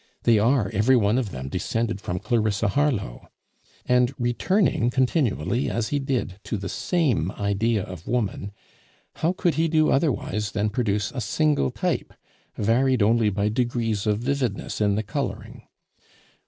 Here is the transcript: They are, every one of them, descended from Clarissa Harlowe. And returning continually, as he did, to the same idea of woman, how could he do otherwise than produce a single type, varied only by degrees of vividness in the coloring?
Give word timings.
They 0.23 0.39
are, 0.39 0.67
every 0.73 0.95
one 0.97 1.19
of 1.19 1.29
them, 1.29 1.47
descended 1.47 2.01
from 2.01 2.17
Clarissa 2.17 2.69
Harlowe. 2.69 3.27
And 3.85 4.11
returning 4.17 4.89
continually, 4.89 5.69
as 5.69 5.89
he 5.89 5.99
did, 5.99 6.39
to 6.45 6.57
the 6.57 6.69
same 6.69 7.29
idea 7.33 7.83
of 7.83 8.07
woman, 8.07 8.51
how 9.17 9.31
could 9.31 9.53
he 9.61 9.67
do 9.67 9.91
otherwise 9.91 10.53
than 10.53 10.71
produce 10.71 11.11
a 11.11 11.21
single 11.21 11.69
type, 11.69 12.15
varied 12.57 13.03
only 13.03 13.29
by 13.29 13.47
degrees 13.49 14.07
of 14.07 14.17
vividness 14.17 14.81
in 14.81 14.95
the 14.95 15.03
coloring? 15.03 15.67